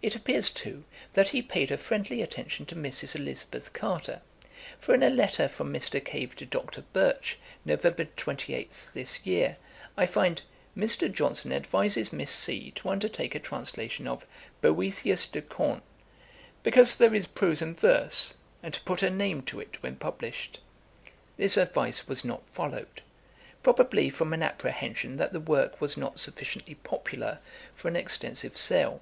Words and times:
It 0.00 0.14
appears 0.14 0.48
too, 0.50 0.84
that 1.14 1.30
he 1.30 1.42
paid 1.42 1.72
a 1.72 1.76
friendly 1.76 2.22
attention 2.22 2.66
to 2.66 2.76
Mrs. 2.76 3.16
Elizabeth 3.16 3.72
Carter; 3.72 4.22
for 4.78 4.94
in 4.94 5.02
a 5.02 5.10
letter 5.10 5.48
from 5.48 5.72
Mr. 5.74 5.98
Cave 6.02 6.36
to 6.36 6.46
Dr. 6.46 6.82
Birch, 6.92 7.36
November 7.64 8.04
28, 8.04 8.90
this 8.94 9.26
year, 9.26 9.56
I 9.96 10.06
find 10.06 10.42
'Mr. 10.76 11.10
Johnson 11.12 11.52
advises 11.52 12.12
Miss 12.12 12.30
C. 12.30 12.70
to 12.76 12.88
undertake 12.90 13.34
a 13.34 13.40
translation 13.40 14.06
of 14.06 14.24
Boethius 14.60 15.26
de 15.26 15.42
Cons, 15.42 15.82
because 16.62 16.94
there 16.94 17.12
is 17.12 17.26
prose 17.26 17.60
and 17.60 17.76
verse, 17.78 18.34
and 18.62 18.72
to 18.74 18.80
put 18.82 19.00
her 19.00 19.10
name 19.10 19.42
to 19.42 19.58
it 19.58 19.82
when 19.82 19.96
published.' 19.96 20.60
This 21.36 21.56
advice 21.56 22.06
was 22.06 22.24
not 22.24 22.48
followed; 22.48 23.02
probably 23.64 24.10
from 24.10 24.32
an 24.32 24.44
apprehension 24.44 25.16
that 25.16 25.32
the 25.32 25.40
work 25.40 25.80
was 25.80 25.96
not 25.96 26.20
sufficiently 26.20 26.76
popular 26.76 27.40
for 27.74 27.88
an 27.88 27.96
extensive 27.96 28.56
sale. 28.56 29.00